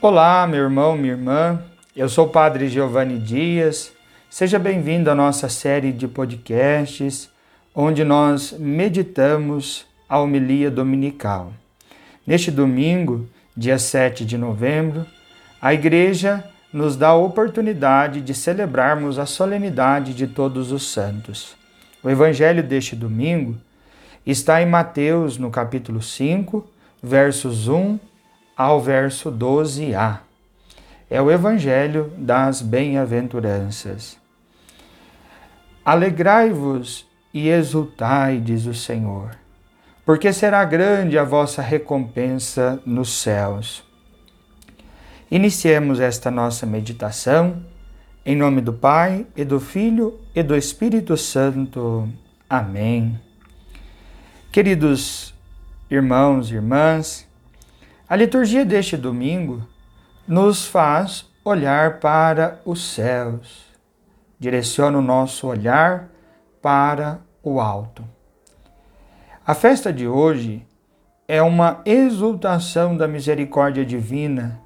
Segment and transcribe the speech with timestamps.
[0.00, 1.60] Olá, meu irmão, minha irmã.
[1.96, 3.92] Eu sou o Padre Giovanni Dias.
[4.30, 7.28] Seja bem-vindo à nossa série de podcasts,
[7.74, 11.52] onde nós meditamos a homilia dominical.
[12.24, 15.04] Neste domingo, dia 7 de novembro,
[15.60, 21.56] a Igreja nos dá a oportunidade de celebrarmos a solenidade de Todos os Santos.
[22.04, 23.56] O Evangelho deste domingo
[24.24, 26.64] está em Mateus, no capítulo 5,
[27.02, 27.98] versos 1
[28.58, 30.18] ao verso 12a.
[31.08, 34.18] É o Evangelho das Bem-aventuranças.
[35.84, 39.36] Alegrai-vos e exultai, diz o Senhor,
[40.04, 43.84] porque será grande a vossa recompensa nos céus.
[45.30, 47.62] Iniciemos esta nossa meditação
[48.26, 52.08] em nome do Pai e do Filho e do Espírito Santo.
[52.50, 53.18] Amém.
[54.50, 55.32] Queridos
[55.90, 57.27] irmãos e irmãs,
[58.08, 59.62] a liturgia deste domingo
[60.26, 63.66] nos faz olhar para os céus,
[64.38, 66.08] direciona o nosso olhar
[66.62, 68.02] para o alto.
[69.46, 70.66] A festa de hoje
[71.26, 74.58] é uma exultação da misericórdia divina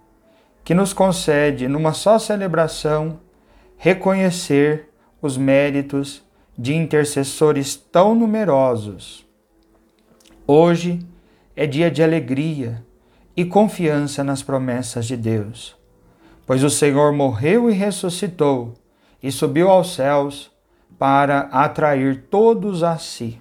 [0.62, 3.18] que nos concede, numa só celebração,
[3.76, 4.88] reconhecer
[5.20, 6.24] os méritos
[6.56, 9.26] de intercessores tão numerosos.
[10.46, 11.04] Hoje
[11.56, 12.84] é dia de alegria
[13.36, 15.76] e confiança nas promessas de Deus.
[16.46, 18.74] Pois o Senhor morreu e ressuscitou
[19.22, 20.50] e subiu aos céus
[20.98, 23.40] para atrair todos a si.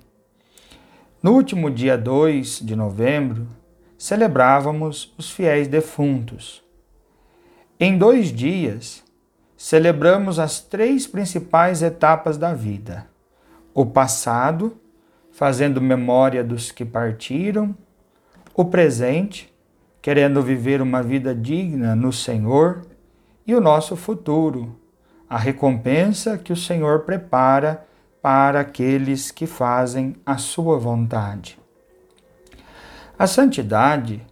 [1.22, 3.48] No último dia 2 de novembro,
[3.98, 6.64] celebrávamos os fiéis defuntos.
[7.80, 9.04] Em dois dias,
[9.56, 13.08] celebramos as três principais etapas da vida:
[13.74, 14.76] o passado,
[15.32, 17.76] fazendo memória dos que partiram,
[18.56, 19.51] o presente,
[20.02, 22.82] querendo viver uma vida digna no Senhor
[23.46, 24.80] e o nosso futuro,
[25.30, 27.86] a recompensa que o Senhor prepara
[28.22, 31.60] para aqueles que fazem a sua vontade.
[33.18, 34.26] A santidade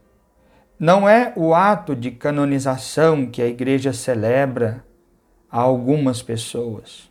[0.80, 4.84] não é o ato de canonização que a Igreja celebra
[5.52, 7.10] a algumas pessoas,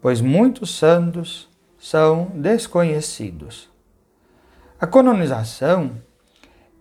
[0.00, 1.48] pois muitos santos
[1.78, 3.70] são desconhecidos.
[4.80, 5.92] A canonização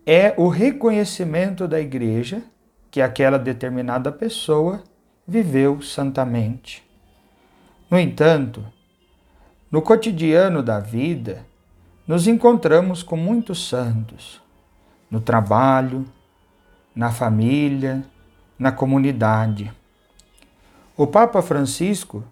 [0.05, 2.41] é o reconhecimento da igreja
[2.89, 4.83] que aquela determinada pessoa
[5.27, 6.83] viveu santamente.
[7.89, 8.65] No entanto,
[9.71, 11.45] no cotidiano da vida,
[12.07, 14.41] nos encontramos com muitos santos,
[15.09, 16.05] no trabalho,
[16.95, 18.03] na família,
[18.57, 19.71] na comunidade.
[20.97, 22.23] O Papa Francisco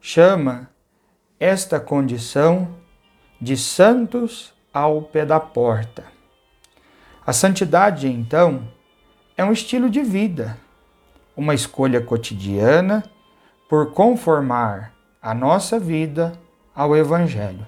[0.00, 0.70] chama
[1.40, 2.68] esta condição
[3.40, 6.15] de santos ao pé da porta.
[7.26, 8.68] A santidade, então,
[9.36, 10.56] é um estilo de vida,
[11.36, 13.02] uma escolha cotidiana
[13.68, 16.38] por conformar a nossa vida
[16.72, 17.66] ao Evangelho.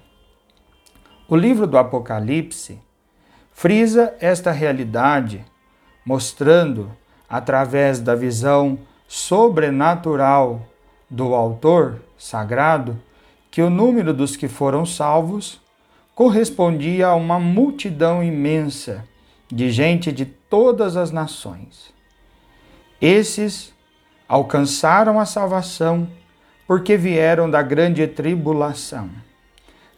[1.28, 2.78] O livro do Apocalipse
[3.50, 5.44] frisa esta realidade,
[6.06, 6.96] mostrando,
[7.28, 10.62] através da visão sobrenatural
[11.10, 12.96] do autor sagrado,
[13.50, 15.60] que o número dos que foram salvos
[16.14, 19.04] correspondia a uma multidão imensa
[19.48, 21.92] de gente de todas as nações.
[23.00, 23.72] Esses
[24.28, 26.08] alcançaram a salvação
[26.66, 29.08] porque vieram da grande tribulação.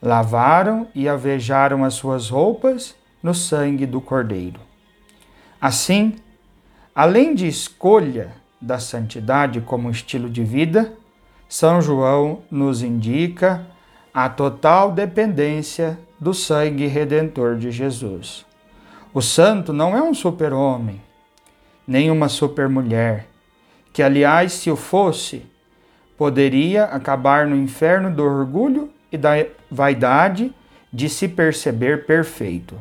[0.00, 4.60] Lavaram e avejaram as suas roupas no sangue do Cordeiro.
[5.60, 6.16] Assim,
[6.94, 10.92] além de escolha da santidade como estilo de vida,
[11.48, 13.66] São João nos indica
[14.14, 18.46] a total dependência do sangue redentor de Jesus.
[19.12, 21.00] O santo não é um super-homem,
[21.84, 23.26] nem uma super-mulher,
[23.92, 25.44] que, aliás, se o fosse,
[26.16, 29.30] poderia acabar no inferno do orgulho e da
[29.68, 30.54] vaidade
[30.92, 32.80] de se perceber perfeito.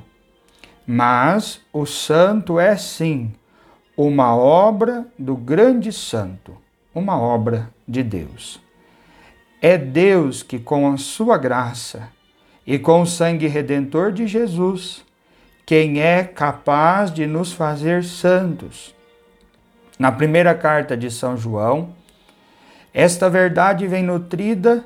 [0.85, 3.33] Mas o santo é sim
[3.97, 6.55] uma obra do grande santo,
[6.93, 8.61] uma obra de Deus.
[9.59, 12.07] É Deus que, com a sua graça
[12.67, 15.03] e com o sangue redentor de Jesus,
[15.69, 18.95] quem é capaz de nos fazer santos.
[19.99, 21.93] Na primeira carta de São João,
[22.91, 24.83] esta verdade vem nutrida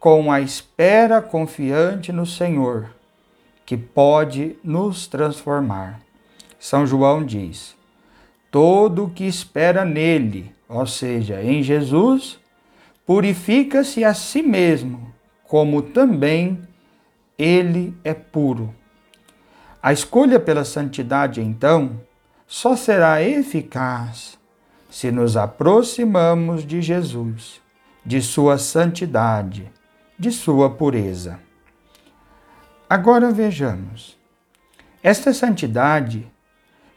[0.00, 2.88] com a espera confiante no Senhor,
[3.66, 6.00] que pode nos transformar.
[6.58, 7.76] São João diz:
[8.50, 12.40] todo o que espera nele, ou seja, em Jesus,
[13.04, 15.12] purifica-se a si mesmo,
[15.44, 16.58] como também
[17.36, 18.74] ele é puro.
[19.80, 22.00] A escolha pela santidade, então,
[22.46, 24.36] só será eficaz
[24.90, 27.60] se nos aproximamos de Jesus,
[28.04, 29.70] de Sua santidade,
[30.18, 31.38] de Sua pureza.
[32.90, 34.18] Agora vejamos.
[35.00, 36.26] Esta santidade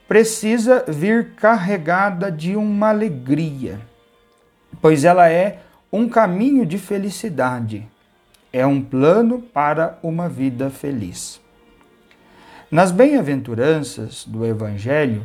[0.07, 3.79] precisa vir carregada de uma alegria,
[4.81, 5.59] pois ela é
[5.91, 7.87] um caminho de felicidade,
[8.51, 11.39] é um plano para uma vida feliz.
[12.71, 15.23] Nas bem-aventuranças do Evangelho,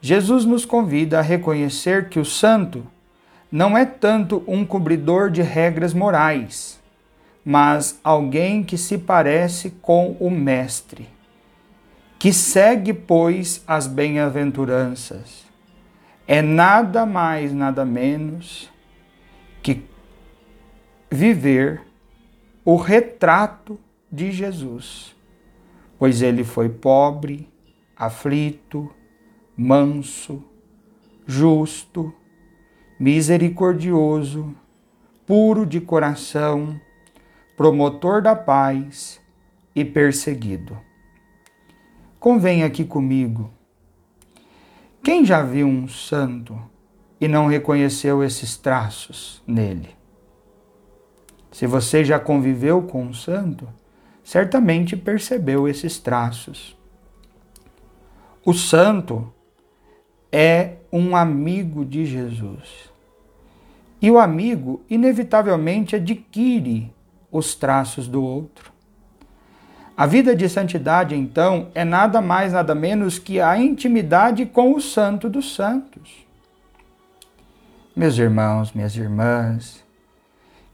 [0.00, 2.84] Jesus nos convida a reconhecer que o santo
[3.52, 6.82] não é tanto um cobridor de regras morais,
[7.44, 11.08] mas alguém que se parece com o Mestre,
[12.18, 15.44] que segue, pois, as bem-aventuranças.
[16.26, 18.68] É nada mais, nada menos
[19.62, 19.84] que
[21.08, 21.80] viver
[22.64, 23.78] o retrato
[24.10, 25.14] de Jesus,
[26.02, 27.48] pois ele foi pobre,
[27.96, 28.90] aflito,
[29.56, 30.42] manso,
[31.24, 32.12] justo,
[32.98, 34.52] misericordioso,
[35.24, 36.74] puro de coração,
[37.56, 39.20] promotor da paz
[39.76, 40.76] e perseguido.
[42.18, 43.48] Convém aqui comigo.
[45.04, 46.60] Quem já viu um santo
[47.20, 49.90] e não reconheceu esses traços nele?
[51.52, 53.68] Se você já conviveu com um santo,
[54.32, 56.74] certamente percebeu esses traços.
[58.42, 59.30] O santo
[60.32, 62.90] é um amigo de Jesus.
[64.00, 66.90] E o amigo, inevitavelmente, adquire
[67.30, 68.72] os traços do outro.
[69.94, 74.80] A vida de santidade, então, é nada mais, nada menos que a intimidade com o
[74.80, 76.26] Santo dos Santos.
[77.94, 79.84] Meus irmãos, minhas irmãs,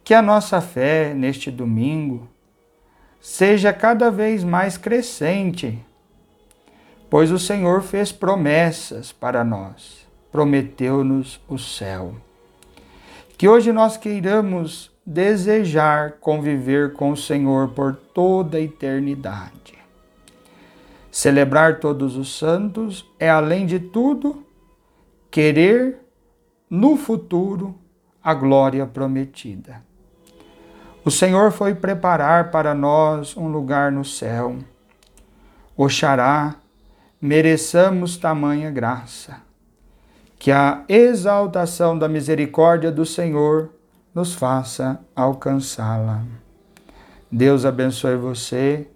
[0.05, 2.29] que a nossa fé neste domingo
[3.20, 5.85] seja cada vez mais crescente
[7.11, 12.15] pois o Senhor fez promessas para nós, prometeu-nos o céu.
[13.37, 19.79] Que hoje nós queiramos desejar conviver com o Senhor por toda a eternidade.
[21.11, 24.44] Celebrar todos os santos é, além de tudo,
[25.31, 25.99] querer
[26.69, 27.75] no futuro
[28.23, 29.88] a glória prometida.
[31.09, 34.59] O Senhor foi preparar para nós um lugar no céu.
[35.75, 36.57] Oxará
[37.19, 39.39] mereçamos tamanha graça.
[40.39, 43.71] Que a exaltação da misericórdia do Senhor
[44.15, 46.25] nos faça alcançá-la.
[47.33, 48.87] Deus abençoe você,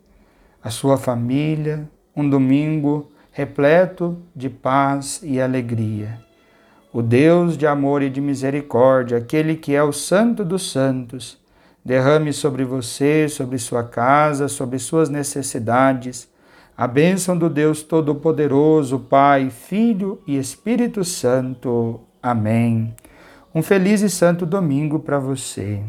[0.62, 6.20] a sua família, um domingo repleto de paz e alegria.
[6.92, 11.40] O Deus de amor e de misericórdia, aquele que é o Santo dos Santos,
[11.84, 16.32] derrame sobre você, sobre sua casa, sobre suas necessidades
[16.76, 22.00] a bênção do Deus Todo-Poderoso, Pai, Filho e Espírito Santo.
[22.22, 22.94] Amém.
[23.54, 25.82] Um feliz e santo domingo para você.